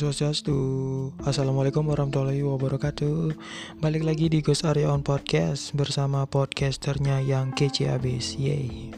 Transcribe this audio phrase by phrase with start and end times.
[0.00, 0.56] Swastiastu.
[1.28, 3.36] Assalamualaikum warahmatullahi wabarakatuh.
[3.84, 8.32] Balik lagi di Ghost Area on Podcast Bersama podcasternya yang kece abis.
[8.40, 8.96] Yeay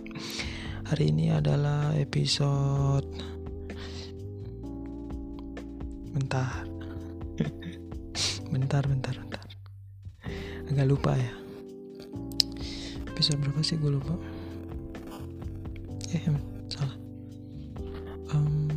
[0.87, 3.03] Hari ini adalah episode
[6.15, 6.71] Bentar.
[8.55, 9.47] Bentar, bentar, bentar.
[10.71, 11.35] Agak lupa ya.
[13.11, 13.75] Episode berapa sih?
[13.75, 14.15] Gue lupa.
[16.15, 16.23] Eh,
[16.71, 16.95] salah.
[18.31, 18.72] Um,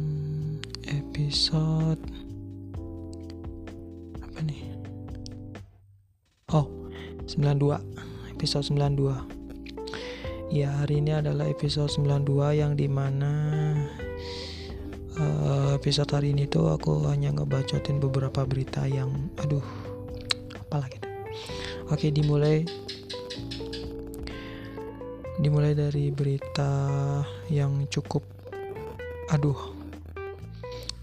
[1.15, 2.03] episode
[4.19, 4.67] apa nih?
[6.51, 6.67] Oh
[7.23, 13.31] 92 episode 92 ya hari ini adalah episode 92 yang di mana
[15.15, 19.63] uh, episode hari ini tuh aku hanya ngebacotin beberapa berita yang aduh
[20.67, 21.07] apalah gitu
[21.95, 22.67] oke dimulai.
[25.39, 28.27] Dimulai dari berita yang cukup
[29.31, 29.74] aduh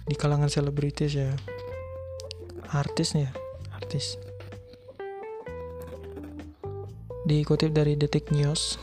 [0.07, 1.31] di kalangan selebritis ya.
[2.73, 3.31] Artis ya
[3.93, 4.17] artis.
[7.29, 8.81] Dikutip dari Detik News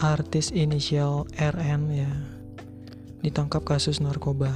[0.00, 2.08] artis inisial RN ya
[3.20, 4.50] ditangkap kasus narkoba.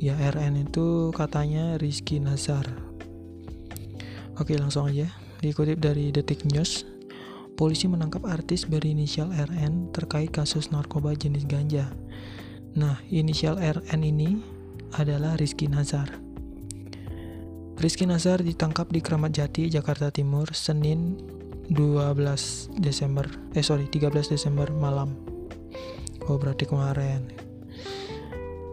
[0.00, 2.64] Ya RN itu katanya Rizky Nazar.
[4.40, 5.12] Oke langsung aja.
[5.44, 6.88] Dikutip dari Detik News
[7.58, 11.90] polisi menangkap artis berinisial RN terkait kasus narkoba jenis ganja.
[12.72, 14.57] Nah inisial RN ini
[14.96, 16.28] adalah Rizky Nazar
[17.78, 21.14] Rizky Nazar ditangkap di Keramat Jati, Jakarta Timur, Senin
[21.70, 23.22] 12 Desember,
[23.54, 25.14] eh sorry 13 Desember malam.
[26.26, 27.30] Oh berarti kemarin.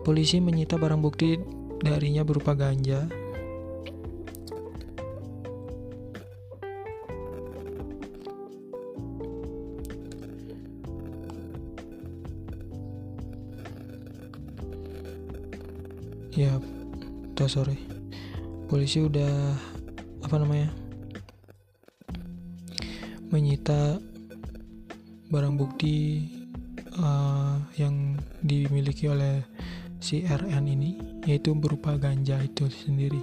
[0.02, 1.38] Polisi menyita barang bukti
[1.86, 3.06] darinya berupa ganja.
[16.36, 16.60] Ya,
[17.32, 17.80] tuh sorry.
[18.68, 19.56] Polisi udah
[20.20, 20.68] apa namanya?
[23.32, 24.00] menyita
[25.28, 26.24] barang bukti
[27.00, 29.44] uh, yang dimiliki oleh
[30.00, 30.96] si RN ini
[31.28, 33.20] yaitu berupa ganja itu sendiri.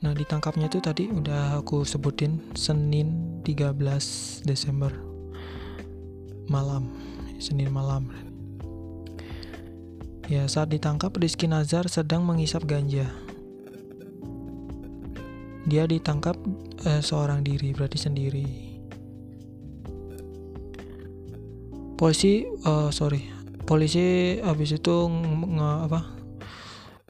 [0.00, 4.92] Nah, ditangkapnya itu tadi udah aku sebutin Senin 13 Desember
[6.46, 6.88] malam.
[7.36, 8.25] Senin malam.
[10.26, 13.06] Ya, saat ditangkap Rizky Nazar sedang mengisap ganja.
[15.70, 16.34] Dia ditangkap
[16.82, 18.46] eh, seorang diri, berarti sendiri.
[21.94, 23.24] Polisi, uh, sorry,
[23.64, 26.00] polisi habis itu nge, apa?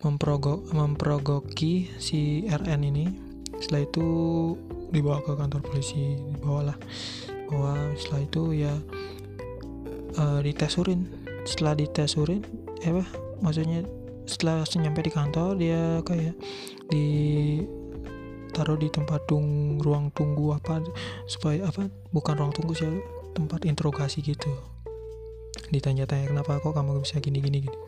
[0.04, 3.06] Memprogo, memprogoki si RN ini.
[3.58, 4.06] Setelah itu
[4.92, 6.76] dibawa ke kantor polisi, dibawalah.
[7.48, 8.74] Bahwa setelah itu ya
[10.20, 11.25] uh, dites urin.
[11.46, 12.42] Setelah dites urin,
[12.82, 13.06] eh apa?
[13.40, 13.86] Maksudnya
[14.26, 16.34] setelah nyampe di kantor dia kayak
[16.90, 17.06] di
[18.50, 20.82] taruh di tempat tung ruang tunggu apa
[21.30, 21.86] supaya apa?
[22.10, 22.90] Bukan ruang tunggu sih
[23.32, 24.50] tempat interogasi gitu.
[25.70, 27.78] Ditanya-tanya kenapa kok kamu bisa gini gini gini?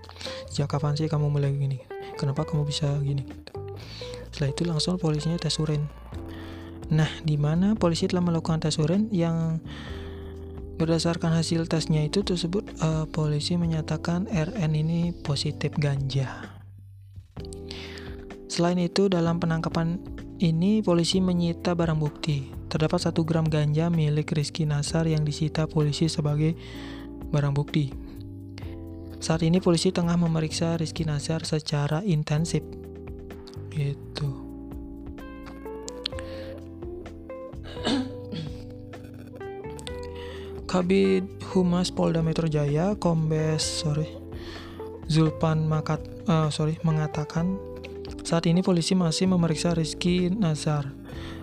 [0.49, 1.83] Sejak kapan sih kamu mulai gini?
[2.15, 3.27] Kenapa kamu bisa gini?
[4.31, 5.83] Setelah itu langsung polisinya tes urin
[6.89, 9.61] nah di mana polisi telah melakukan tes urin yang
[10.79, 16.59] berdasarkan hasil tesnya itu tersebut uh, polisi menyatakan RN ini positif ganja
[18.49, 20.01] Selain itu, dalam penangkapan
[20.41, 22.49] ini polisi menyita barang bukti.
[22.73, 26.57] Terdapat satu gram ganja milik Rizky Nasar yang disita polisi sebagai
[27.29, 27.93] barang bukti.
[29.21, 32.65] Saat ini polisi tengah memeriksa Rizky Nasar secara intensif.
[33.77, 34.48] Itu.
[40.69, 41.25] Kabid
[41.57, 44.05] Humas Polda Metro Jaya, Kombes, sorry,
[45.09, 47.57] Zulpan Makat, uh, sorry, mengatakan
[48.21, 50.93] saat ini polisi masih memeriksa Rizky Nazar.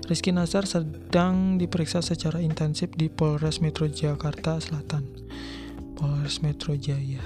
[0.06, 5.02] Rizky Nazar sedang diperiksa secara intensif di Polres Metro Jakarta Selatan.
[5.98, 7.26] Polres Metro Jaya.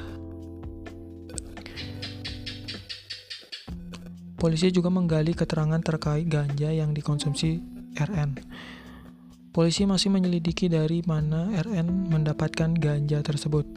[4.40, 7.60] Polisi juga menggali keterangan terkait ganja yang dikonsumsi
[8.00, 8.40] RN.
[9.60, 13.68] Polisi masih menyelidiki dari mana RN mendapatkan ganja tersebut.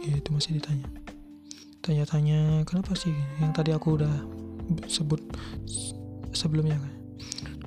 [0.00, 0.88] Ya, itu masih ditanya.
[1.84, 3.12] Tanya-tanya kenapa sih
[3.44, 4.24] yang tadi aku udah
[4.88, 5.20] sebut
[6.32, 6.92] sebelumnya kan.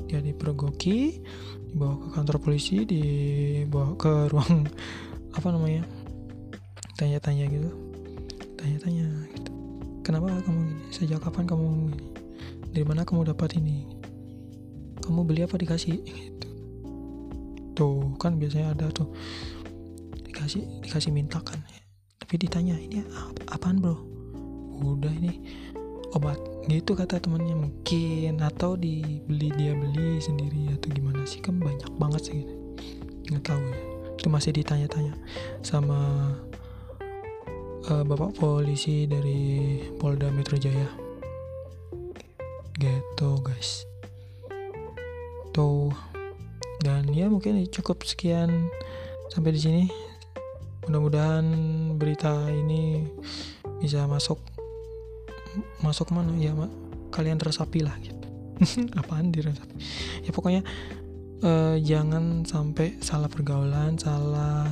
[0.09, 1.21] Dia dipergoki,
[1.69, 4.65] dibawa ke kantor polisi, dibawa ke ruang
[5.37, 5.85] apa namanya?
[6.97, 7.69] Tanya-tanya gitu.
[8.57, 9.05] Tanya-tanya
[9.37, 9.53] gitu.
[10.01, 10.83] Kenapa kamu gini?
[10.89, 12.09] Sejak kapan kamu gini?
[12.73, 13.85] Dari mana kamu dapat ini?
[15.05, 16.01] Kamu beli apa dikasih?
[16.01, 16.52] Gitu.
[17.73, 19.09] Tuh kan biasanya ada tuh.
[20.29, 21.61] Dikasih dikasih minta kan.
[22.21, 23.03] Tapi ditanya ini
[23.49, 23.97] apaan bro?
[24.83, 25.39] udah ini
[26.11, 26.35] obat.
[26.67, 31.39] Gitu kata temennya mungkin atau dibeli dia beli sendiri atau gimana sih?
[31.39, 32.41] Kan banyak banget sih.
[33.31, 33.79] Nggak tahu ya.
[34.19, 35.15] Itu masih ditanya-tanya
[35.63, 35.99] sama
[37.87, 40.89] uh, bapak polisi dari Polda Metro Jaya.
[42.73, 43.92] Gitu guys
[47.23, 48.67] ya mungkin cukup sekian
[49.31, 49.83] sampai di sini.
[50.83, 51.47] Mudah-mudahan
[51.95, 53.07] berita ini
[53.79, 54.43] bisa masuk
[55.79, 56.35] masuk mana?
[56.35, 56.67] Ya mak
[57.15, 58.27] kalian resapi lah gitu.
[58.99, 59.79] Apaan diresapi
[60.27, 60.67] ya pokoknya
[61.47, 64.67] uh, jangan sampai salah pergaulan salah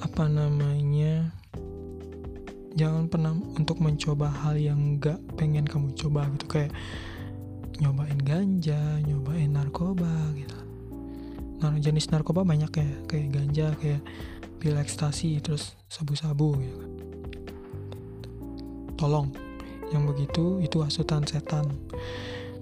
[0.00, 1.30] apa namanya
[2.74, 6.46] jangan pernah untuk mencoba hal yang gak pengen kamu coba gitu.
[6.50, 6.72] Kayak
[7.80, 10.69] nyobain ganja nyobain narkoba gitu
[11.60, 14.02] jenis narkoba banyak ya kayak ganja kayak
[14.56, 16.84] pil ekstasi terus sabu-sabu gitu
[19.00, 19.32] tolong
[19.90, 21.66] yang begitu itu hasutan setan.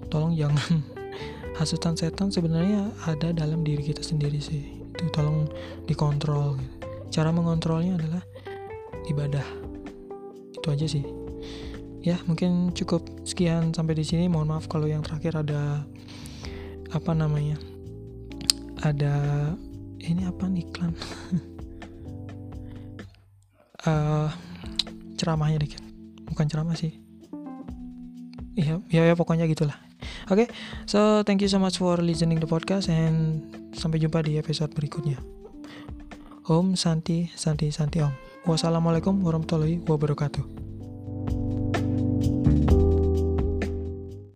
[0.09, 0.81] Tolong jangan
[1.59, 4.81] hasutan setan sebenarnya ada dalam diri kita sendiri sih.
[4.97, 5.45] Itu tolong
[5.85, 6.57] dikontrol.
[7.13, 8.23] Cara mengontrolnya adalah
[9.05, 9.45] ibadah.
[10.57, 11.05] Itu aja sih.
[12.01, 14.25] Ya mungkin cukup sekian sampai di sini.
[14.25, 15.85] Mohon maaf kalau yang terakhir ada
[16.89, 17.61] apa namanya
[18.83, 19.13] ada
[19.99, 20.95] ini apa iklan?
[23.83, 24.31] Uh,
[25.19, 25.83] ceramahnya dikit.
[26.29, 26.95] Bukan ceramah sih.
[28.59, 29.75] Iya ya, ya pokoknya gitulah.
[30.29, 30.47] Oke okay,
[30.87, 33.43] so thank you so much for listening the podcast and
[33.75, 35.19] sampai jumpa di episode berikutnya.
[36.49, 38.13] Om Santi Santi Santi Om.
[38.47, 40.68] Wassalamualaikum warahmatullahi wabarakatuh